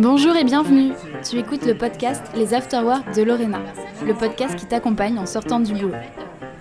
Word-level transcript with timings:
Bonjour 0.00 0.36
et 0.36 0.44
bienvenue. 0.44 0.92
Tu 1.28 1.40
écoutes 1.40 1.66
le 1.66 1.76
podcast 1.76 2.22
Les 2.36 2.54
Afterwork 2.54 3.16
de 3.16 3.22
Lorena, 3.22 3.58
le 4.06 4.14
podcast 4.14 4.54
qui 4.54 4.64
t'accompagne 4.64 5.18
en 5.18 5.26
sortant 5.26 5.58
du 5.58 5.74
boulot. 5.74 5.96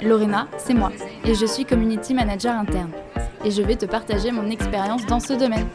Lorena, 0.02 0.48
c'est 0.58 0.74
moi, 0.74 0.92
et 1.24 1.36
je 1.36 1.46
suis 1.46 1.64
community 1.64 2.16
manager 2.16 2.56
interne. 2.56 2.90
Et 3.46 3.52
je 3.52 3.62
vais 3.62 3.76
te 3.76 3.86
partager 3.86 4.32
mon 4.32 4.50
expérience 4.50 5.06
dans 5.06 5.20
ce 5.20 5.34
domaine. 5.34 5.68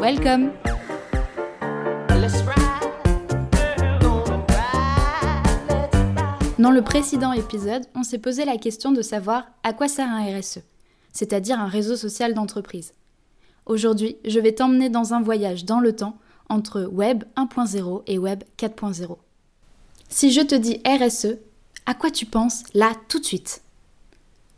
Welcome 0.00 0.52
Dans 6.60 6.70
le 6.70 6.82
précédent 6.82 7.32
épisode, 7.32 7.82
on 7.96 8.04
s'est 8.04 8.18
posé 8.18 8.44
la 8.44 8.58
question 8.58 8.92
de 8.92 9.02
savoir 9.02 9.46
à 9.64 9.72
quoi 9.72 9.88
sert 9.88 10.06
un 10.06 10.38
RSE, 10.38 10.60
c'est-à-dire 11.12 11.58
un 11.58 11.66
réseau 11.66 11.96
social 11.96 12.32
d'entreprise. 12.32 12.92
Aujourd'hui, 13.66 14.18
je 14.24 14.38
vais 14.38 14.52
t'emmener 14.52 14.88
dans 14.88 15.14
un 15.14 15.20
voyage 15.20 15.64
dans 15.64 15.80
le 15.80 15.96
temps 15.96 16.16
entre 16.52 16.84
Web 16.84 17.24
1.0 17.36 18.02
et 18.06 18.18
Web 18.18 18.44
4.0. 18.58 19.16
Si 20.10 20.30
je 20.30 20.42
te 20.42 20.54
dis 20.54 20.80
RSE, 20.86 21.38
à 21.86 21.94
quoi 21.94 22.10
tu 22.10 22.26
penses 22.26 22.64
là 22.74 22.92
tout 23.08 23.18
de 23.18 23.24
suite? 23.24 23.62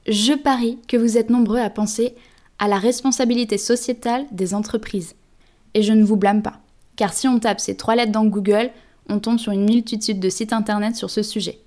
Je 0.08 0.32
parie 0.32 0.78
que 0.88 0.96
vous 0.96 1.16
êtes 1.16 1.30
nombreux 1.30 1.60
à 1.60 1.70
penser 1.70 2.16
à 2.58 2.66
la 2.66 2.78
responsabilité 2.78 3.58
sociétale 3.58 4.26
des 4.32 4.54
entreprises. 4.54 5.14
Et 5.74 5.82
je 5.82 5.92
ne 5.92 6.04
vous 6.04 6.16
blâme 6.16 6.42
pas, 6.42 6.60
car 6.96 7.12
si 7.12 7.28
on 7.28 7.38
tape 7.38 7.60
ces 7.60 7.76
trois 7.76 7.94
lettres 7.94 8.12
dans 8.12 8.26
Google, 8.26 8.70
on 9.08 9.20
tombe 9.20 9.38
sur 9.38 9.52
une 9.52 9.64
multitude 9.64 10.18
de 10.18 10.28
sites 10.28 10.52
internet 10.52 10.96
sur 10.96 11.10
ce 11.10 11.22
sujet. 11.22 11.60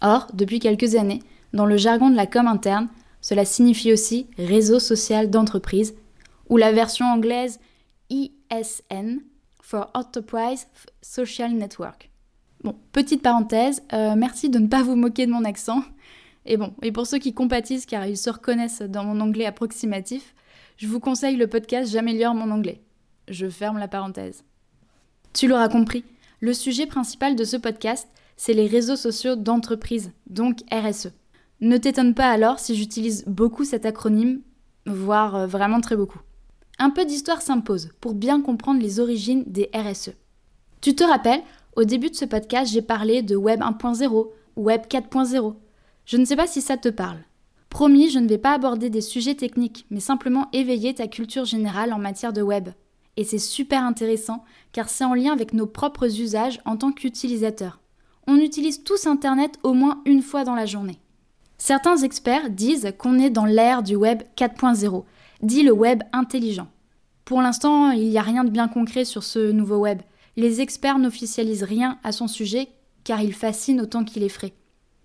Or, 0.00 0.26
depuis 0.32 0.60
quelques 0.60 0.96
années, 0.96 1.22
dans 1.52 1.66
le 1.66 1.76
jargon 1.76 2.08
de 2.08 2.16
la 2.16 2.26
com 2.26 2.46
interne, 2.46 2.88
cela 3.20 3.44
signifie 3.44 3.92
aussi 3.92 4.26
réseau 4.38 4.78
social 4.78 5.30
d'entreprise, 5.30 5.94
ou 6.48 6.56
la 6.56 6.72
version 6.72 7.06
anglaise 7.06 7.60
ISN 8.10 9.20
for 9.64 9.90
Enterprise 9.94 10.66
Social 11.00 11.54
Network. 11.54 12.10
Bon, 12.62 12.76
petite 12.92 13.22
parenthèse, 13.22 13.82
euh, 13.94 14.14
merci 14.14 14.50
de 14.50 14.58
ne 14.58 14.66
pas 14.66 14.82
vous 14.82 14.94
moquer 14.94 15.26
de 15.26 15.32
mon 15.32 15.44
accent. 15.44 15.82
Et 16.44 16.58
bon, 16.58 16.74
et 16.82 16.92
pour 16.92 17.06
ceux 17.06 17.18
qui 17.18 17.32
compatissent 17.32 17.86
car 17.86 18.06
ils 18.06 18.18
se 18.18 18.28
reconnaissent 18.28 18.82
dans 18.82 19.04
mon 19.04 19.20
anglais 19.20 19.46
approximatif, 19.46 20.34
je 20.76 20.86
vous 20.86 21.00
conseille 21.00 21.36
le 21.36 21.46
podcast 21.46 21.90
J'améliore 21.90 22.34
mon 22.34 22.50
anglais. 22.50 22.82
Je 23.28 23.48
ferme 23.48 23.78
la 23.78 23.88
parenthèse. 23.88 24.44
Tu 25.32 25.48
l'auras 25.48 25.70
compris, 25.70 26.04
le 26.40 26.52
sujet 26.52 26.86
principal 26.86 27.34
de 27.34 27.44
ce 27.44 27.56
podcast, 27.56 28.06
c'est 28.36 28.52
les 28.52 28.66
réseaux 28.66 28.96
sociaux 28.96 29.34
d'entreprise, 29.34 30.12
donc 30.28 30.58
RSE. 30.70 31.08
Ne 31.62 31.78
t'étonne 31.78 32.12
pas 32.12 32.30
alors 32.30 32.58
si 32.58 32.74
j'utilise 32.74 33.24
beaucoup 33.26 33.64
cet 33.64 33.86
acronyme, 33.86 34.42
voire 34.84 35.36
euh, 35.36 35.46
vraiment 35.46 35.80
très 35.80 35.96
beaucoup. 35.96 36.20
Un 36.78 36.90
peu 36.90 37.04
d'histoire 37.04 37.40
s'impose 37.40 37.90
pour 38.00 38.14
bien 38.14 38.40
comprendre 38.40 38.80
les 38.80 38.98
origines 38.98 39.44
des 39.46 39.70
RSE. 39.74 40.10
Tu 40.80 40.94
te 40.94 41.04
rappelles, 41.04 41.42
au 41.76 41.84
début 41.84 42.10
de 42.10 42.16
ce 42.16 42.24
podcast, 42.24 42.72
j'ai 42.72 42.82
parlé 42.82 43.22
de 43.22 43.36
Web 43.36 43.60
1.0, 43.60 44.28
Web 44.56 44.82
4.0. 44.88 45.54
Je 46.04 46.16
ne 46.16 46.24
sais 46.24 46.36
pas 46.36 46.46
si 46.46 46.60
ça 46.60 46.76
te 46.76 46.88
parle. 46.88 47.18
Promis, 47.70 48.10
je 48.10 48.18
ne 48.18 48.28
vais 48.28 48.38
pas 48.38 48.52
aborder 48.52 48.90
des 48.90 49.00
sujets 49.00 49.34
techniques, 49.34 49.86
mais 49.90 50.00
simplement 50.00 50.48
éveiller 50.52 50.94
ta 50.94 51.08
culture 51.08 51.44
générale 51.44 51.92
en 51.92 51.98
matière 51.98 52.32
de 52.32 52.42
web. 52.42 52.68
Et 53.16 53.24
c'est 53.24 53.38
super 53.38 53.82
intéressant, 53.82 54.44
car 54.72 54.88
c'est 54.88 55.04
en 55.04 55.14
lien 55.14 55.32
avec 55.32 55.52
nos 55.52 55.66
propres 55.66 56.20
usages 56.20 56.60
en 56.64 56.76
tant 56.76 56.92
qu'utilisateurs. 56.92 57.80
On 58.26 58.36
utilise 58.36 58.82
tous 58.82 59.06
Internet 59.06 59.58
au 59.62 59.74
moins 59.74 60.02
une 60.06 60.22
fois 60.22 60.44
dans 60.44 60.54
la 60.54 60.66
journée. 60.66 60.98
Certains 61.58 61.96
experts 61.98 62.50
disent 62.50 62.92
qu'on 62.98 63.18
est 63.18 63.30
dans 63.30 63.44
l'ère 63.44 63.82
du 63.82 63.96
Web 63.96 64.22
4.0, 64.36 65.04
dit 65.44 65.62
le 65.62 65.72
web 65.72 66.02
intelligent. 66.12 66.68
Pour 67.24 67.40
l'instant, 67.40 67.90
il 67.90 68.08
n'y 68.08 68.18
a 68.18 68.22
rien 68.22 68.44
de 68.44 68.50
bien 68.50 68.68
concret 68.68 69.04
sur 69.04 69.22
ce 69.22 69.50
nouveau 69.50 69.76
web. 69.76 70.00
Les 70.36 70.60
experts 70.60 70.98
n'officialisent 70.98 71.62
rien 71.62 71.98
à 72.02 72.12
son 72.12 72.28
sujet 72.28 72.68
car 73.04 73.22
il 73.22 73.32
fascine 73.32 73.80
autant 73.80 74.04
qu'il 74.04 74.22
est 74.22 74.28
frais. 74.28 74.54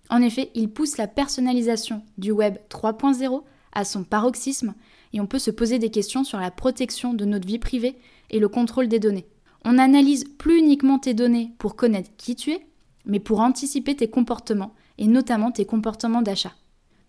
En 0.09 0.21
effet, 0.21 0.49
il 0.55 0.69
pousse 0.69 0.97
la 0.97 1.07
personnalisation 1.07 2.01
du 2.17 2.31
web 2.31 2.57
3.0 2.69 3.43
à 3.73 3.85
son 3.85 4.03
paroxysme 4.03 4.73
et 5.13 5.21
on 5.21 5.27
peut 5.27 5.39
se 5.39 5.51
poser 5.51 5.79
des 5.79 5.91
questions 5.91 6.23
sur 6.23 6.39
la 6.39 6.51
protection 6.51 7.13
de 7.13 7.25
notre 7.25 7.47
vie 7.47 7.59
privée 7.59 7.95
et 8.29 8.39
le 8.39 8.47
contrôle 8.47 8.87
des 8.87 8.99
données. 8.99 9.27
On 9.65 9.73
n'analyse 9.73 10.23
plus 10.23 10.59
uniquement 10.59 10.99
tes 10.99 11.13
données 11.13 11.51
pour 11.57 11.75
connaître 11.75 12.09
qui 12.17 12.35
tu 12.35 12.51
es, 12.51 12.65
mais 13.05 13.19
pour 13.19 13.41
anticiper 13.41 13.95
tes 13.95 14.09
comportements 14.09 14.73
et 14.97 15.07
notamment 15.07 15.51
tes 15.51 15.65
comportements 15.65 16.21
d'achat. 16.21 16.53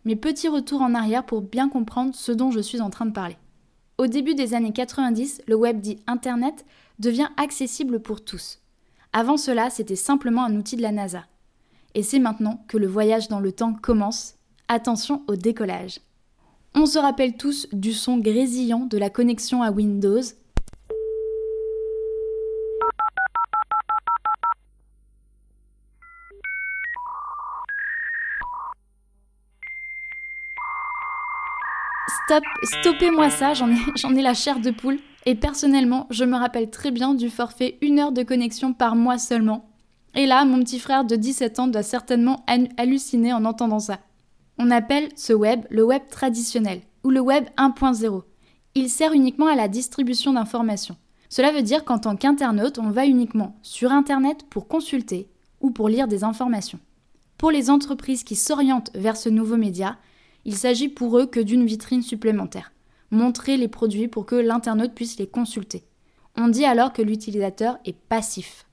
Mes 0.04 0.16
petits 0.16 0.48
retours 0.48 0.80
en 0.80 0.94
arrière 0.94 1.26
pour 1.26 1.42
bien 1.42 1.68
comprendre 1.68 2.14
ce 2.14 2.32
dont 2.32 2.50
je 2.50 2.60
suis 2.60 2.80
en 2.80 2.88
train 2.88 3.06
de 3.06 3.12
parler. 3.12 3.36
Au 3.98 4.06
début 4.06 4.34
des 4.34 4.54
années 4.54 4.72
90, 4.72 5.42
le 5.46 5.54
web 5.54 5.80
dit 5.80 5.98
Internet 6.06 6.64
devient 6.98 7.28
accessible 7.36 8.00
pour 8.00 8.24
tous. 8.24 8.60
Avant 9.12 9.36
cela, 9.36 9.68
c'était 9.68 9.96
simplement 9.96 10.44
un 10.44 10.56
outil 10.56 10.76
de 10.76 10.82
la 10.82 10.92
NASA. 10.92 11.26
Et 11.94 12.02
c'est 12.02 12.18
maintenant 12.18 12.64
que 12.66 12.78
le 12.78 12.86
voyage 12.86 13.28
dans 13.28 13.40
le 13.40 13.52
temps 13.52 13.74
commence. 13.74 14.36
Attention 14.68 15.22
au 15.28 15.36
décollage. 15.36 16.00
On 16.74 16.86
se 16.86 16.98
rappelle 16.98 17.36
tous 17.36 17.68
du 17.72 17.92
son 17.92 18.16
grésillant 18.16 18.86
de 18.86 18.96
la 18.96 19.10
connexion 19.10 19.62
à 19.62 19.70
Windows 19.70 20.22
Stop, 32.24 32.44
stoppez-moi 32.62 33.30
ça, 33.30 33.54
j'en 33.54 33.70
ai, 33.70 34.22
la 34.22 34.34
chair 34.34 34.60
de 34.60 34.70
poule. 34.70 34.98
Et 35.26 35.34
personnellement, 35.34 36.06
je 36.10 36.24
me 36.24 36.36
rappelle 36.36 36.70
très 36.70 36.90
bien 36.90 37.14
du 37.14 37.28
forfait 37.28 37.78
une 37.82 37.98
heure 37.98 38.12
de 38.12 38.22
connexion 38.22 38.72
par 38.72 38.96
mois 38.96 39.18
seulement. 39.18 39.68
Et 40.14 40.26
là, 40.26 40.44
mon 40.44 40.60
petit 40.60 40.78
frère 40.78 41.04
de 41.04 41.14
17 41.14 41.58
ans 41.60 41.68
doit 41.68 41.82
certainement 41.82 42.44
halluciner 42.78 43.32
en 43.32 43.44
entendant 43.44 43.78
ça. 43.78 43.98
On 44.58 44.70
appelle 44.70 45.08
ce 45.14 45.32
web 45.32 45.64
le 45.70 45.84
web 45.84 46.02
traditionnel, 46.10 46.80
ou 47.04 47.10
le 47.10 47.20
web 47.20 47.44
1.0. 47.56 48.22
Il 48.74 48.88
sert 48.88 49.12
uniquement 49.12 49.46
à 49.46 49.54
la 49.54 49.68
distribution 49.68 50.32
d'informations. 50.32 50.96
Cela 51.28 51.52
veut 51.52 51.62
dire 51.62 51.84
qu'en 51.84 51.98
tant 51.98 52.16
qu'internaute, 52.16 52.78
on 52.78 52.90
va 52.90 53.06
uniquement 53.06 53.56
sur 53.62 53.92
Internet 53.92 54.46
pour 54.50 54.66
consulter 54.66 55.28
ou 55.60 55.70
pour 55.70 55.88
lire 55.88 56.08
des 56.08 56.24
informations. 56.24 56.80
Pour 57.38 57.50
les 57.50 57.70
entreprises 57.70 58.24
qui 58.24 58.36
s'orientent 58.36 58.90
vers 58.94 59.16
ce 59.16 59.28
nouveau 59.28 59.56
média, 59.56 59.96
il 60.44 60.56
s'agit 60.56 60.88
pour 60.88 61.18
eux 61.18 61.26
que 61.26 61.40
d'une 61.40 61.66
vitrine 61.66 62.02
supplémentaire. 62.02 62.72
Montrer 63.10 63.56
les 63.56 63.68
produits 63.68 64.08
pour 64.08 64.26
que 64.26 64.36
l'internaute 64.36 64.94
puisse 64.94 65.18
les 65.18 65.26
consulter. 65.26 65.84
On 66.36 66.48
dit 66.48 66.64
alors 66.64 66.92
que 66.92 67.02
l'utilisateur 67.02 67.78
est 67.84 67.96
passif. 67.96 68.66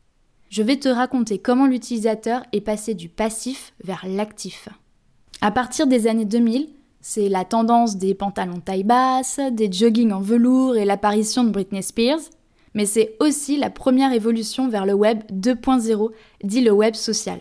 Je 0.50 0.64
vais 0.64 0.78
te 0.78 0.88
raconter 0.88 1.40
comment 1.40 1.66
l'utilisateur 1.66 2.44
est 2.54 2.62
passé 2.62 2.94
du 2.94 3.10
passif 3.10 3.74
vers 3.84 4.06
l'actif. 4.08 4.70
À 5.42 5.52
partir 5.52 5.88
des 5.88 6.08
années 6.08 6.26
2000, 6.26 6.70
c'est 7.02 7.30
la 7.30 7.46
tendance 7.46 7.98
des 7.98 8.16
pantalons 8.16 8.60
taille 8.60 8.84
basse, 8.84 9.40
des 9.52 9.72
joggings 9.72 10.12
en 10.12 10.22
velours 10.22 10.78
et 10.78 10.86
l'apparition 10.86 11.44
de 11.44 11.50
Britney 11.50 11.84
Spears, 11.84 12.20
mais 12.74 12.86
c'est 12.86 13.16
aussi 13.20 13.58
la 13.58 13.70
première 13.70 14.14
évolution 14.14 14.70
vers 14.70 14.86
le 14.86 14.94
web 14.94 15.20
2.0, 15.32 16.12
dit 16.44 16.62
le 16.62 16.72
web 16.72 16.96
social. 16.96 17.40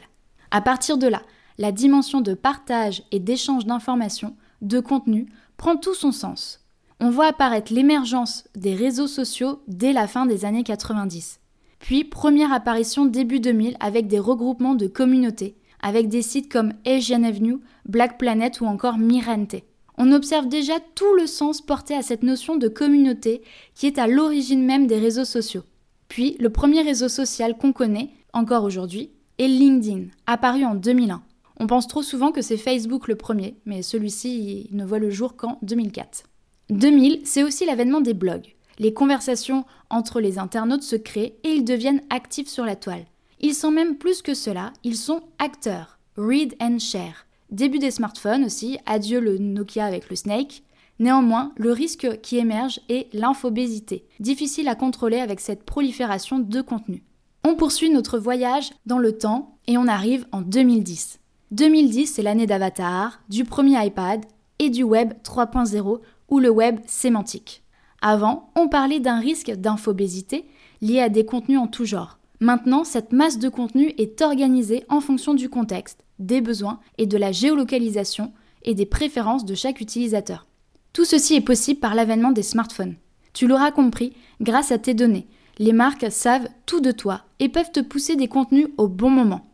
À 0.51 0.61
partir 0.61 0.99
de 0.99 1.07
là, 1.07 1.23
la 1.59 1.73
dimension 1.73 2.21
de 2.21 2.35
partage 2.35 3.03
et 3.13 3.21
d'échange 3.21 3.67
d'informations, 3.67 4.37
de 4.63 4.81
contenu, 4.81 5.27
prend 5.57 5.77
tout 5.77 5.95
son 5.95 6.13
sens. 6.13 6.61
On 7.01 7.11
voit 7.11 7.27
apparaître 7.27 7.73
l'émergence 7.73 8.45
des 8.55 8.75
réseaux 8.75 9.07
sociaux 9.07 9.61
dès 9.69 9.93
la 9.93 10.07
fin 10.07 10.27
des 10.27 10.45
années 10.45 10.63
90. 10.63 11.41
Puis, 11.79 12.05
première 12.05 12.53
apparition 12.53 13.05
début 13.05 13.41
2000 13.41 13.77
avec 13.81 14.07
des 14.07 14.19
regroupements 14.19 14.75
de 14.75 14.87
communautés, 14.87 15.57
avec 15.83 16.09
des 16.09 16.23
sites 16.23 16.51
comme 16.51 16.73
Asian 16.87 17.23
Avenue, 17.23 17.59
Black 17.85 18.19
Planet 18.19 18.61
ou 18.61 18.67
encore 18.67 18.99
Mirante. 18.99 19.57
On 19.99 20.13
observe 20.13 20.49
déjà 20.49 20.75
tout 20.95 21.15
le 21.15 21.27
sens 21.27 21.61
porté 21.61 21.95
à 21.95 22.03
cette 22.03 22.23
notion 22.23 22.57
de 22.57 22.69
communauté 22.69 23.43
qui 23.75 23.87
est 23.87 23.99
à 23.99 24.07
l'origine 24.07 24.65
même 24.65 24.87
des 24.87 24.99
réseaux 24.99 25.25
sociaux. 25.25 25.65
Puis, 26.09 26.37
le 26.39 26.51
premier 26.51 26.83
réseau 26.83 27.09
social 27.09 27.57
qu'on 27.57 27.73
connaît, 27.73 28.11
encore 28.33 28.65
aujourd'hui, 28.65 29.11
est 29.39 29.49
LinkedIn, 29.49 30.07
apparu 30.27 30.65
en 30.65 30.75
2001. 30.75 31.23
On 31.59 31.67
pense 31.67 31.87
trop 31.87 32.03
souvent 32.03 32.33
que 32.33 32.43
c'est 32.43 32.57
Facebook 32.57 33.09
le 33.09 33.17
premier, 33.17 33.57
mais 33.65 33.83
celui-ci 33.83 34.69
ne 34.73 34.85
voit 34.85 34.99
le 34.99 35.11
jour 35.11 35.37
qu'en 35.37 35.59
2004. 35.63 36.25
2000, 36.71 37.23
c'est 37.25 37.43
aussi 37.43 37.65
l'avènement 37.65 38.01
des 38.01 38.15
blogs. 38.15 38.55
Les 38.79 38.93
conversations 38.93 39.65
entre 39.89 40.21
les 40.21 40.39
internautes 40.39 40.83
se 40.83 40.97
créent 40.97 41.39
et 41.45 41.51
ils 41.51 41.65
deviennent 41.65 42.03
actifs 42.11 42.49
sur 42.49 42.65
la 42.65 42.77
toile. 42.77 43.07
Ils 43.41 43.55
sont 43.55 43.71
même 43.71 43.97
plus 43.97 44.23
que 44.23 44.35
cela, 44.35 44.73
ils 44.85 44.97
sont 44.97 45.23
acteurs. 45.39 45.99
Read 46.17 46.55
and 46.61 46.79
share. 46.79 47.27
Début 47.51 47.79
des 47.79 47.91
smartphones 47.91 48.45
aussi, 48.45 48.79
adieu 48.87 49.21
le 49.21 49.39
Nokia 49.39 49.85
avec 49.85 50.11
le 50.11 50.17
Snake. 50.17 50.63
Néanmoins, 50.99 51.53
le 51.57 51.73
risque 51.73 52.21
qui 52.23 52.39
émerge 52.39 52.81
est 52.89 53.13
l'infobésité, 53.15 54.07
difficile 54.19 54.69
à 54.69 54.75
contrôler 54.75 55.19
avec 55.19 55.41
cette 55.41 55.65
prolifération 55.65 56.39
de 56.39 56.61
contenu. 56.63 57.05
On 57.45 57.55
poursuit 57.55 57.91
notre 57.91 58.19
voyage 58.19 58.71
dans 58.87 58.99
le 58.99 59.17
temps 59.17 59.59
et 59.67 59.77
on 59.77 59.87
arrive 59.87 60.27
en 60.33 60.41
2010. 60.41 61.21
2010, 61.53 62.07
c'est 62.07 62.23
l'année 62.23 62.47
d'Avatar, 62.47 63.21
du 63.29 63.45
premier 63.45 63.85
iPad 63.87 64.25
et 64.59 64.69
du 64.69 64.83
Web 64.83 65.13
3.0 65.23 66.01
ou 66.29 66.39
le 66.41 66.51
Web 66.51 66.81
sémantique. 66.87 67.63
Avant, 68.03 68.51
on 68.57 68.69
parlait 68.69 68.99
d'un 68.99 69.21
risque 69.21 69.53
d'infobésité 69.53 70.47
liés 70.83 71.01
à 71.01 71.09
des 71.09 71.25
contenus 71.25 71.61
en 71.61 71.69
tout 71.69 71.85
genre. 71.85 72.19
Maintenant, 72.41 72.83
cette 72.83 73.13
masse 73.13 73.39
de 73.39 73.49
contenu 73.49 73.95
est 73.97 74.21
organisée 74.23 74.85
en 74.89 75.01
fonction 75.01 75.35
du 75.35 75.49
contexte, 75.49 76.05
des 76.19 76.41
besoins 76.41 76.81
et 76.99 77.07
de 77.07 77.17
la 77.17 77.31
géolocalisation 77.31 78.33
et 78.65 78.75
des 78.75 78.85
préférences 78.85 79.45
de 79.45 79.55
chaque 79.55 79.81
utilisateur. 79.81 80.47
Tout 80.93 81.05
ceci 81.05 81.37
est 81.37 81.41
possible 81.41 81.79
par 81.79 81.95
l'avènement 81.95 82.33
des 82.33 82.43
smartphones. 82.43 82.97
Tu 83.33 83.47
l'auras 83.47 83.71
compris, 83.71 84.15
grâce 84.41 84.73
à 84.73 84.79
tes 84.79 84.95
données, 84.95 85.29
les 85.59 85.73
marques 85.73 86.11
savent 86.11 86.49
tout 86.67 86.81
de 86.81 86.91
toi 86.91 87.23
et 87.39 87.49
peuvent 87.49 87.71
te 87.71 87.81
pousser 87.81 88.17
des 88.17 88.29
contenus 88.29 88.67
au 88.79 88.89
bon 88.89 89.11
moment. 89.11 89.47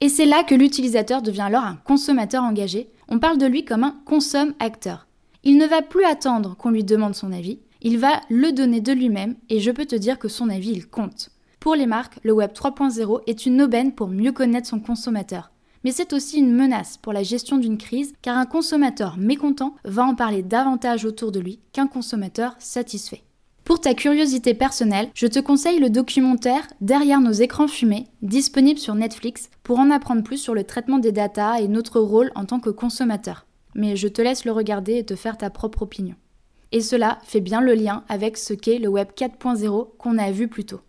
Et 0.00 0.08
c'est 0.08 0.26
là 0.26 0.44
que 0.44 0.54
l'utilisateur 0.54 1.22
devient 1.22 1.42
alors 1.42 1.64
un 1.64 1.76
consommateur 1.84 2.44
engagé. 2.44 2.90
On 3.08 3.18
parle 3.18 3.38
de 3.38 3.46
lui 3.46 3.64
comme 3.64 3.84
un 3.84 3.96
consomme-acteur. 4.04 5.08
Il 5.42 5.56
ne 5.56 5.66
va 5.66 5.82
plus 5.82 6.04
attendre 6.04 6.56
qu'on 6.56 6.70
lui 6.70 6.84
demande 6.84 7.14
son 7.14 7.32
avis, 7.32 7.60
il 7.80 7.98
va 7.98 8.20
le 8.28 8.52
donner 8.52 8.80
de 8.80 8.92
lui-même 8.92 9.36
et 9.48 9.60
je 9.60 9.70
peux 9.70 9.86
te 9.86 9.96
dire 9.96 10.18
que 10.18 10.28
son 10.28 10.48
avis, 10.48 10.70
il 10.70 10.88
compte. 10.88 11.30
Pour 11.60 11.74
les 11.74 11.86
marques, 11.86 12.18
le 12.22 12.32
Web 12.32 12.52
3.0 12.52 13.22
est 13.26 13.46
une 13.46 13.62
aubaine 13.62 13.92
pour 13.92 14.08
mieux 14.08 14.32
connaître 14.32 14.68
son 14.68 14.80
consommateur. 14.80 15.52
Mais 15.84 15.92
c'est 15.92 16.12
aussi 16.12 16.38
une 16.38 16.52
menace 16.52 16.96
pour 16.96 17.12
la 17.12 17.22
gestion 17.22 17.56
d'une 17.56 17.78
crise 17.78 18.14
car 18.20 18.36
un 18.36 18.46
consommateur 18.46 19.16
mécontent 19.16 19.76
va 19.84 20.04
en 20.04 20.14
parler 20.14 20.42
davantage 20.42 21.04
autour 21.04 21.30
de 21.30 21.40
lui 21.40 21.60
qu'un 21.72 21.86
consommateur 21.86 22.56
satisfait. 22.58 23.22
Pour 23.68 23.82
ta 23.82 23.92
curiosité 23.92 24.54
personnelle, 24.54 25.10
je 25.12 25.26
te 25.26 25.40
conseille 25.40 25.78
le 25.78 25.90
documentaire 25.90 26.66
Derrière 26.80 27.20
nos 27.20 27.32
écrans 27.32 27.68
fumés, 27.68 28.06
disponible 28.22 28.80
sur 28.80 28.94
Netflix, 28.94 29.50
pour 29.62 29.78
en 29.78 29.90
apprendre 29.90 30.22
plus 30.22 30.38
sur 30.38 30.54
le 30.54 30.64
traitement 30.64 30.96
des 30.96 31.12
datas 31.12 31.60
et 31.60 31.68
notre 31.68 32.00
rôle 32.00 32.32
en 32.34 32.46
tant 32.46 32.60
que 32.60 32.70
consommateur. 32.70 33.44
Mais 33.74 33.94
je 33.94 34.08
te 34.08 34.22
laisse 34.22 34.46
le 34.46 34.52
regarder 34.52 34.96
et 34.96 35.04
te 35.04 35.16
faire 35.16 35.36
ta 35.36 35.50
propre 35.50 35.82
opinion. 35.82 36.14
Et 36.72 36.80
cela 36.80 37.18
fait 37.24 37.42
bien 37.42 37.60
le 37.60 37.74
lien 37.74 38.04
avec 38.08 38.38
ce 38.38 38.54
qu'est 38.54 38.78
le 38.78 38.88
Web 38.88 39.08
4.0 39.14 39.98
qu'on 39.98 40.16
a 40.16 40.30
vu 40.30 40.48
plus 40.48 40.64
tôt. 40.64 40.80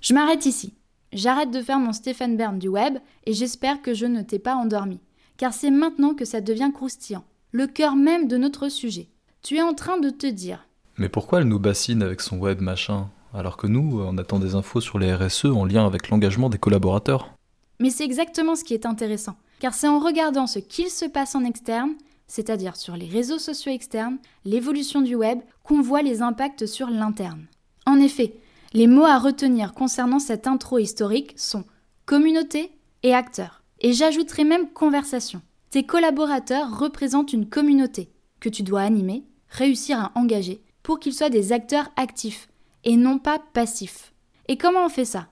Je 0.00 0.14
m'arrête 0.14 0.46
ici. 0.46 0.72
J'arrête 1.12 1.50
de 1.50 1.60
faire 1.60 1.78
mon 1.78 1.92
Stéphane 1.92 2.38
Bern 2.38 2.58
du 2.58 2.68
web 2.68 2.96
et 3.26 3.34
j'espère 3.34 3.82
que 3.82 3.92
je 3.92 4.06
ne 4.06 4.22
t'ai 4.22 4.38
pas 4.38 4.54
endormi. 4.54 4.98
Car 5.36 5.52
c'est 5.52 5.70
maintenant 5.70 6.14
que 6.14 6.24
ça 6.24 6.40
devient 6.40 6.70
croustillant, 6.72 7.24
le 7.52 7.66
cœur 7.66 7.96
même 7.96 8.28
de 8.28 8.38
notre 8.38 8.70
sujet. 8.70 9.08
Tu 9.42 9.56
es 9.56 9.62
en 9.62 9.74
train 9.74 9.98
de 9.98 10.08
te 10.08 10.26
dire 10.26 10.66
mais 10.98 11.08
pourquoi 11.08 11.40
elle 11.40 11.48
nous 11.48 11.58
bassine 11.58 12.02
avec 12.02 12.20
son 12.20 12.38
web 12.38 12.60
machin, 12.60 13.08
alors 13.32 13.56
que 13.56 13.66
nous, 13.66 14.00
on 14.00 14.16
attend 14.18 14.38
des 14.38 14.54
infos 14.54 14.80
sur 14.80 14.98
les 14.98 15.14
RSE 15.14 15.46
en 15.46 15.64
lien 15.64 15.86
avec 15.86 16.08
l'engagement 16.08 16.48
des 16.48 16.58
collaborateurs? 16.58 17.34
Mais 17.80 17.90
c'est 17.90 18.04
exactement 18.04 18.54
ce 18.54 18.64
qui 18.64 18.74
est 18.74 18.86
intéressant, 18.86 19.36
car 19.58 19.74
c'est 19.74 19.88
en 19.88 19.98
regardant 19.98 20.46
ce 20.46 20.60
qu'il 20.60 20.88
se 20.88 21.04
passe 21.04 21.34
en 21.34 21.44
externe, 21.44 21.94
c'est-à-dire 22.26 22.76
sur 22.76 22.96
les 22.96 23.08
réseaux 23.08 23.38
sociaux 23.38 23.72
externes, 23.72 24.18
l'évolution 24.44 25.02
du 25.02 25.14
web, 25.14 25.40
qu'on 25.62 25.82
voit 25.82 26.02
les 26.02 26.22
impacts 26.22 26.66
sur 26.66 26.88
l'interne. 26.88 27.46
En 27.86 27.96
effet, 27.96 28.34
les 28.72 28.86
mots 28.86 29.04
à 29.04 29.18
retenir 29.18 29.72
concernant 29.74 30.18
cette 30.18 30.46
intro 30.46 30.78
historique 30.78 31.34
sont 31.36 31.64
communauté 32.06 32.70
et 33.02 33.14
acteur. 33.14 33.62
Et 33.80 33.92
j'ajouterai 33.92 34.44
même 34.44 34.68
conversation. 34.70 35.42
Tes 35.70 35.84
collaborateurs 35.84 36.78
représentent 36.78 37.32
une 37.32 37.48
communauté 37.48 38.08
que 38.40 38.48
tu 38.48 38.62
dois 38.62 38.82
animer, 38.82 39.24
réussir 39.48 39.98
à 39.98 40.12
engager 40.14 40.60
pour 40.84 41.00
qu'ils 41.00 41.14
soient 41.14 41.30
des 41.30 41.52
acteurs 41.52 41.90
actifs 41.96 42.48
et 42.84 42.96
non 42.96 43.18
pas 43.18 43.40
passifs. 43.52 44.12
Et 44.46 44.56
comment 44.56 44.84
on 44.84 44.88
fait 44.88 45.04
ça? 45.04 45.26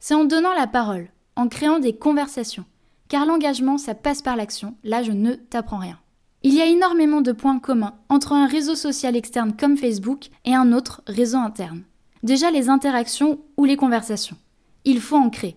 C'est 0.00 0.14
en 0.14 0.24
donnant 0.24 0.54
la 0.54 0.66
parole, 0.66 1.10
en 1.36 1.48
créant 1.48 1.80
des 1.80 1.94
conversations. 1.94 2.64
Car 3.08 3.26
l'engagement, 3.26 3.76
ça 3.76 3.94
passe 3.94 4.22
par 4.22 4.36
l'action, 4.36 4.74
là 4.84 5.02
je 5.02 5.12
ne 5.12 5.34
t'apprends 5.34 5.78
rien. 5.78 5.98
Il 6.44 6.54
y 6.54 6.62
a 6.62 6.66
énormément 6.66 7.20
de 7.20 7.32
points 7.32 7.58
communs 7.58 7.94
entre 8.08 8.32
un 8.32 8.46
réseau 8.46 8.74
social 8.74 9.14
externe 9.14 9.54
comme 9.54 9.76
Facebook 9.76 10.28
et 10.44 10.54
un 10.54 10.72
autre 10.72 11.02
réseau 11.06 11.38
interne. 11.38 11.82
Déjà 12.22 12.50
les 12.50 12.68
interactions 12.68 13.40
ou 13.56 13.64
les 13.64 13.76
conversations. 13.76 14.36
Il 14.84 15.00
faut 15.00 15.16
en 15.16 15.30
créer. 15.30 15.56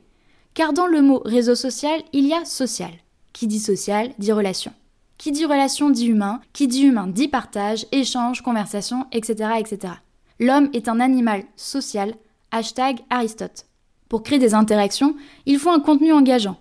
Car 0.53 0.74
dans 0.74 0.88
le 0.88 1.01
mot 1.01 1.21
réseau 1.24 1.56
social, 1.56 2.01
il 2.13 2.25
y 2.25 2.33
a 2.33 2.45
social. 2.45 2.91
Qui 3.33 3.48
dit 3.48 3.59
social 3.59 4.13
dit 4.19 4.31
relation. 4.31 4.74
Qui 5.17 5.31
dit 5.31 5.45
relation 5.45 5.89
dit 5.89 6.07
humain, 6.07 6.41
qui 6.53 6.67
dit 6.67 6.83
humain 6.83 7.07
dit 7.07 7.27
partage, 7.27 7.85
échange, 7.91 8.41
conversation, 8.41 9.06
etc. 9.12 9.51
etc. 9.59 9.94
L'homme 10.39 10.69
est 10.73 10.89
un 10.89 11.00
animal 11.00 11.44
social, 11.56 12.15
hashtag 12.51 13.00
Aristote. 13.09 13.65
Pour 14.09 14.23
créer 14.23 14.39
des 14.39 14.53
interactions, 14.53 15.15
il 15.45 15.57
faut 15.57 15.69
un 15.69 15.79
contenu 15.79 16.12
engageant. 16.12 16.57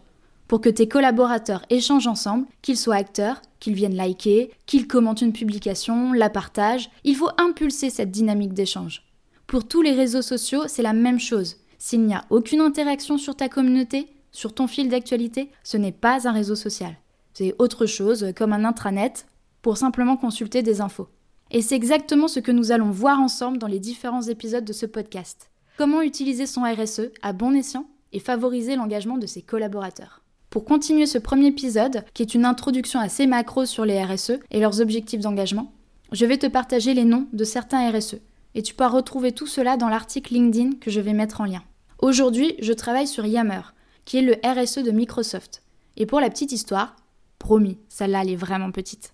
Pour 0.47 0.61
que 0.61 0.69
tes 0.69 0.89
collaborateurs 0.89 1.65
échangent 1.71 2.07
ensemble, 2.07 2.47
qu'ils 2.63 2.77
soient 2.77 2.95
acteurs, 2.97 3.43
qu'ils 3.61 3.75
viennent 3.75 3.97
liker, 3.97 4.53
qu'ils 4.67 4.87
commentent 4.87 5.23
une 5.23 5.33
publication, 5.33 6.13
la 6.13 6.31
partagent, 6.31 6.91
il 7.03 7.17
faut 7.17 7.31
impulser 7.39 7.91
cette 7.91 8.11
dynamique 8.11 8.55
d'échange. 8.55 9.03
Pour 9.47 9.67
tous 9.67 9.83
les 9.83 9.93
réseaux 9.93 10.23
sociaux, 10.23 10.65
c'est 10.69 10.83
la 10.83 10.93
même 10.93 11.21
chose. 11.21 11.57
S'il 11.79 12.03
n'y 12.03 12.15
a 12.15 12.25
aucune 12.31 12.61
interaction 12.61 13.19
sur 13.19 13.37
ta 13.37 13.49
communauté, 13.49 14.07
sur 14.33 14.55
ton 14.55 14.67
fil 14.67 14.89
d'actualité, 14.89 15.51
ce 15.63 15.77
n'est 15.77 15.93
pas 15.93 16.29
un 16.29 16.33
réseau 16.33 16.55
social. 16.55 16.95
C'est 17.35 17.55
autre 17.59 17.85
chose, 17.85 18.33
comme 18.37 18.53
un 18.53 18.65
intranet, 18.65 19.27
pour 19.61 19.77
simplement 19.77 20.17
consulter 20.17 20.63
des 20.63 20.81
infos. 20.81 21.09
Et 21.51 21.63
c'est 21.63 21.75
exactement 21.75 22.29
ce 22.29 22.41
que 22.41 22.53
nous 22.53 22.73
allons 22.73 22.91
voir 22.91 23.21
ensemble 23.21 23.59
dans 23.59 23.67
les 23.67 23.81
différents 23.81 24.23
épisodes 24.23 24.65
de 24.65 24.73
ce 24.73 24.87
podcast. 24.87 25.51
Comment 25.77 26.03
utiliser 26.03 26.47
son 26.47 26.63
RSE 26.63 27.11
à 27.23 27.33
bon 27.33 27.55
escient 27.55 27.87
et 28.13 28.21
favoriser 28.21 28.77
l'engagement 28.77 29.19
de 29.19 29.27
ses 29.27 29.43
collaborateurs. 29.43 30.23
Pour 30.49 30.65
continuer 30.65 31.07
ce 31.07 31.19
premier 31.19 31.49
épisode, 31.49 32.05
qui 32.15 32.23
est 32.23 32.35
une 32.35 32.45
introduction 32.45 33.01
assez 33.01 33.27
macro 33.27 33.67
sur 33.67 33.85
les 33.85 34.03
RSE 34.03 34.39
et 34.53 34.61
leurs 34.61 34.81
objectifs 34.81 35.21
d'engagement, 35.21 35.73
je 36.13 36.25
vais 36.25 36.39
te 36.39 36.47
partager 36.47 36.95
les 36.95 37.05
noms 37.05 37.27
de 37.33 37.43
certains 37.43 37.91
RSE. 37.91 38.19
Et 38.55 38.63
tu 38.63 38.75
peux 38.75 38.87
retrouver 38.87 39.33
tout 39.33 39.49
cela 39.49 39.77
dans 39.77 39.89
l'article 39.89 40.35
LinkedIn 40.35 40.77
que 40.81 40.93
je 40.93 41.01
vais 41.01 41.13
mettre 41.13 41.41
en 41.41 41.45
lien. 41.45 41.65
Aujourd'hui, 41.99 42.55
je 42.61 42.73
travaille 42.73 43.09
sur 43.09 43.27
Yammer, 43.27 43.63
qui 44.05 44.19
est 44.19 44.23
le 44.23 44.37
RSE 44.45 44.79
de 44.79 44.93
Microsoft. 44.93 45.63
Et 45.97 46.07
pour 46.07 46.21
la 46.21 46.31
petite 46.31 46.53
histoire, 46.53 46.95
Promis, 47.39 47.79
celle-là, 47.89 48.23
elle 48.23 48.31
est 48.31 48.37
vraiment 48.37 48.71
petite. 48.71 49.13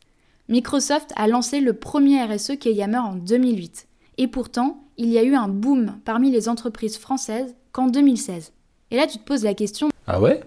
Microsoft 0.49 1.13
a 1.17 1.29
lancé 1.29 1.61
le 1.61 1.75
premier 1.75 2.25
RSE 2.25 2.57
qui 2.57 2.69
est 2.69 2.75
Yammer 2.75 2.99
en 2.99 3.15
2008. 3.15 3.87
Et 4.19 4.27
pourtant, 4.27 4.85
il 4.97 5.09
y 5.09 5.19
a 5.19 5.23
eu 5.23 5.35
un 5.35 5.49
boom 5.49 5.99
parmi 6.05 6.31
les 6.31 6.49
entreprises 6.49 6.99
françaises 6.99 7.55
qu'en 7.73 7.87
2016. 7.87 8.53
Et 8.91 8.97
là, 8.97 9.07
tu 9.07 9.19
te 9.19 9.25
poses 9.25 9.45
la 9.45 9.55
question 9.55 9.89
Ah 10.07 10.21
ouais? 10.21 10.43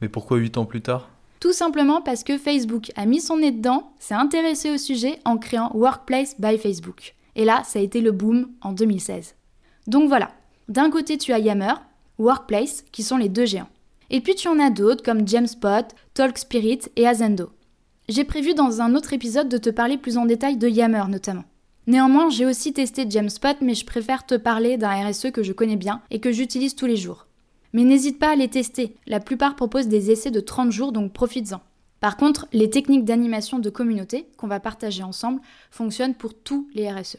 Mais 0.00 0.08
pourquoi 0.08 0.38
8 0.38 0.58
ans 0.58 0.64
plus 0.64 0.82
tard? 0.82 1.08
Tout 1.40 1.52
simplement 1.52 2.00
parce 2.00 2.24
que 2.24 2.38
Facebook 2.38 2.90
a 2.96 3.06
mis 3.06 3.20
son 3.20 3.36
nez 3.36 3.52
dedans, 3.52 3.92
s'est 3.98 4.14
intéressé 4.14 4.70
au 4.70 4.78
sujet 4.78 5.20
en 5.24 5.38
créant 5.38 5.70
Workplace 5.74 6.40
by 6.40 6.58
Facebook. 6.58 7.14
Et 7.36 7.44
là, 7.44 7.62
ça 7.64 7.78
a 7.78 7.82
été 7.82 8.00
le 8.00 8.12
boom 8.12 8.50
en 8.60 8.72
2016. 8.72 9.34
Donc 9.86 10.08
voilà, 10.08 10.30
d'un 10.68 10.90
côté 10.90 11.18
tu 11.18 11.32
as 11.32 11.38
Yammer, 11.38 11.74
Workplace, 12.18 12.82
qui 12.92 13.02
sont 13.02 13.16
les 13.16 13.28
deux 13.28 13.44
géants. 13.44 13.68
Et 14.10 14.20
puis 14.20 14.34
tu 14.34 14.48
en 14.48 14.58
as 14.58 14.70
d'autres 14.70 15.02
comme 15.02 15.26
Jamespot, 15.26 15.88
Talk 16.14 16.38
Spirit 16.38 16.80
et 16.96 17.06
Azendo. 17.06 17.50
J'ai 18.08 18.24
prévu 18.24 18.54
dans 18.54 18.80
un 18.80 18.94
autre 18.94 19.12
épisode 19.12 19.48
de 19.48 19.58
te 19.58 19.70
parler 19.70 19.96
plus 19.96 20.18
en 20.18 20.26
détail 20.26 20.56
de 20.56 20.68
Yammer 20.68 21.04
notamment. 21.08 21.44
Néanmoins, 21.86 22.30
j'ai 22.30 22.46
aussi 22.46 22.72
testé 22.72 23.08
Jamespot, 23.08 23.56
mais 23.60 23.74
je 23.74 23.84
préfère 23.84 24.24
te 24.24 24.34
parler 24.34 24.76
d'un 24.76 25.08
RSE 25.08 25.30
que 25.32 25.42
je 25.42 25.52
connais 25.52 25.76
bien 25.76 26.00
et 26.10 26.20
que 26.20 26.32
j'utilise 26.32 26.74
tous 26.74 26.86
les 26.86 26.96
jours. 26.96 27.26
Mais 27.72 27.84
n'hésite 27.84 28.18
pas 28.18 28.30
à 28.30 28.36
les 28.36 28.48
tester, 28.48 28.96
la 29.06 29.20
plupart 29.20 29.56
proposent 29.56 29.88
des 29.88 30.10
essais 30.10 30.30
de 30.30 30.40
30 30.40 30.70
jours, 30.70 30.92
donc 30.92 31.12
profites-en. 31.12 31.60
Par 32.00 32.16
contre, 32.16 32.46
les 32.52 32.70
techniques 32.70 33.04
d'animation 33.04 33.58
de 33.58 33.70
communauté 33.70 34.26
qu'on 34.36 34.46
va 34.46 34.60
partager 34.60 35.02
ensemble 35.02 35.40
fonctionnent 35.70 36.14
pour 36.14 36.34
tous 36.34 36.68
les 36.74 36.90
RSE. 36.90 37.18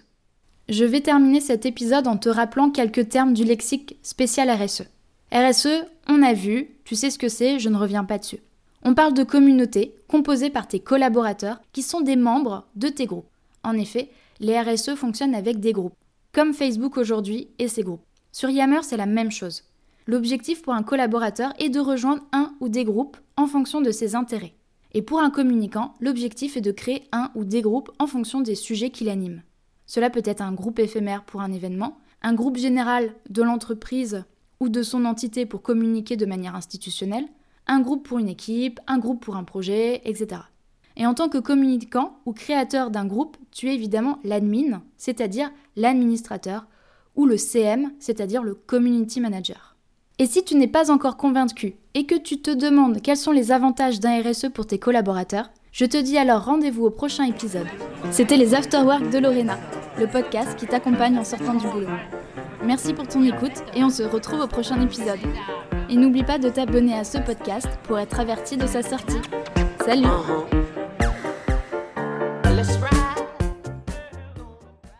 Je 0.69 0.85
vais 0.85 1.01
terminer 1.01 1.41
cet 1.41 1.65
épisode 1.65 2.07
en 2.07 2.17
te 2.17 2.29
rappelant 2.29 2.71
quelques 2.71 3.09
termes 3.09 3.33
du 3.33 3.43
lexique 3.43 3.97
spécial 4.01 4.49
RSE. 4.49 4.83
RSE, 5.31 5.85
on 6.07 6.23
a 6.23 6.33
vu, 6.33 6.74
tu 6.85 6.95
sais 6.95 7.09
ce 7.09 7.19
que 7.19 7.29
c'est, 7.29 7.59
je 7.59 7.67
ne 7.69 7.77
reviens 7.77 8.05
pas 8.05 8.19
dessus. 8.19 8.39
On 8.83 8.93
parle 8.93 9.15
de 9.15 9.23
communauté 9.23 9.95
composée 10.07 10.51
par 10.51 10.67
tes 10.67 10.79
collaborateurs 10.79 11.59
qui 11.73 11.81
sont 11.81 12.01
des 12.01 12.15
membres 12.15 12.67
de 12.75 12.87
tes 12.87 13.07
groupes. 13.07 13.29
En 13.63 13.73
effet, 13.73 14.11
les 14.39 14.59
RSE 14.59 14.93
fonctionnent 14.93 15.33
avec 15.33 15.59
des 15.59 15.73
groupes, 15.73 15.95
comme 16.31 16.53
Facebook 16.53 16.97
aujourd'hui 16.97 17.49
et 17.57 17.67
ses 17.67 17.81
groupes. 17.81 18.05
Sur 18.31 18.49
Yammer, 18.49 18.83
c'est 18.83 18.97
la 18.97 19.07
même 19.07 19.31
chose. 19.31 19.63
L'objectif 20.05 20.61
pour 20.61 20.73
un 20.73 20.83
collaborateur 20.83 21.53
est 21.57 21.69
de 21.69 21.79
rejoindre 21.79 22.21
un 22.31 22.53
ou 22.59 22.69
des 22.69 22.83
groupes 22.83 23.17
en 23.37 23.47
fonction 23.47 23.81
de 23.81 23.89
ses 23.89 24.13
intérêts. 24.13 24.53
Et 24.93 25.01
pour 25.01 25.19
un 25.19 25.31
communicant, 25.31 25.95
l'objectif 25.99 26.55
est 26.55 26.61
de 26.61 26.71
créer 26.71 27.07
un 27.11 27.31
ou 27.33 27.43
des 27.43 27.63
groupes 27.63 27.91
en 27.97 28.05
fonction 28.05 28.41
des 28.41 28.55
sujets 28.55 28.91
qu'il 28.91 29.09
anime. 29.09 29.41
Cela 29.87 30.11
peut 30.11 30.21
être 30.23 30.41
un 30.41 30.53
groupe 30.53 30.77
éphémère 30.77 31.23
pour 31.23 31.41
un 31.41 31.51
événement, 31.51 31.97
un 32.21 32.35
groupe 32.35 32.57
général 32.57 33.13
de 33.29 33.41
l'entreprise 33.41 34.23
ou 34.59 34.69
de 34.69 34.83
son 34.83 35.05
entité 35.05 35.45
pour 35.45 35.61
communiquer 35.61 36.17
de 36.17 36.25
manière 36.25 36.55
institutionnelle, 36.55 37.27
un 37.67 37.81
groupe 37.81 38.07
pour 38.07 38.19
une 38.19 38.29
équipe, 38.29 38.79
un 38.87 38.99
groupe 38.99 39.23
pour 39.23 39.35
un 39.35 39.43
projet, 39.43 40.01
etc. 40.05 40.41
Et 40.97 41.05
en 41.05 41.13
tant 41.13 41.29
que 41.29 41.37
communicant 41.37 42.19
ou 42.25 42.33
créateur 42.33 42.89
d'un 42.89 43.05
groupe, 43.05 43.37
tu 43.51 43.69
es 43.69 43.75
évidemment 43.75 44.19
l'admin, 44.23 44.81
c'est-à-dire 44.97 45.51
l'administrateur, 45.75 46.67
ou 47.15 47.25
le 47.25 47.37
CM, 47.37 47.91
c'est-à-dire 47.99 48.43
le 48.43 48.55
community 48.55 49.19
manager. 49.19 49.75
Et 50.19 50.25
si 50.25 50.43
tu 50.43 50.55
n'es 50.55 50.67
pas 50.67 50.91
encore 50.91 51.17
convaincu 51.17 51.75
et 51.93 52.05
que 52.05 52.15
tu 52.15 52.41
te 52.41 52.51
demandes 52.51 53.01
quels 53.01 53.17
sont 53.17 53.31
les 53.31 53.51
avantages 53.51 53.99
d'un 53.99 54.21
RSE 54.21 54.47
pour 54.53 54.65
tes 54.65 54.79
collaborateurs, 54.79 55.49
je 55.71 55.85
te 55.85 55.97
dis 55.97 56.17
alors 56.17 56.45
rendez-vous 56.45 56.85
au 56.85 56.89
prochain 56.89 57.25
épisode. 57.25 57.67
C'était 58.11 58.37
les 58.37 58.53
Afterwork 58.53 59.09
de 59.09 59.17
Lorena, 59.17 59.59
le 59.99 60.07
podcast 60.07 60.55
qui 60.55 60.67
t'accompagne 60.67 61.17
en 61.17 61.25
sortant 61.25 61.55
du 61.55 61.67
boulot. 61.67 61.87
Merci 62.65 62.93
pour 62.93 63.07
ton 63.07 63.23
écoute 63.23 63.63
et 63.75 63.83
on 63.83 63.89
se 63.89 64.01
retrouve 64.01 64.41
au 64.41 64.47
prochain 64.47 64.81
épisode. 64.81 65.19
Et 65.89 65.95
n'oublie 65.95 66.23
pas 66.23 66.39
de 66.39 66.49
t'abonner 66.49 66.97
à 66.97 67.03
ce 67.03 67.19
podcast 67.19 67.69
pour 67.83 67.99
être 67.99 68.19
averti 68.19 68.57
de 68.57 68.65
sa 68.65 68.81
sortie. 68.81 69.21
Salut 69.85 70.07